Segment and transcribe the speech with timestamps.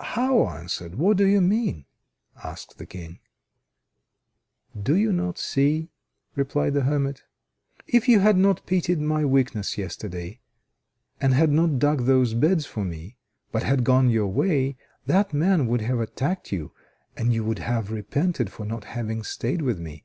[0.00, 0.94] "How answered?
[0.94, 1.84] What do you mean?"
[2.44, 3.18] asked the King.
[4.80, 5.90] "Do you not see,"
[6.36, 7.24] replied the hermit.
[7.88, 10.38] "If you had not pitied my weakness yesterday,
[11.20, 13.16] and had not dug those beds for me,
[13.50, 14.76] but had gone your way,
[15.06, 16.70] that man would have attacked you,
[17.16, 20.04] and you would have repented of not having stayed with me.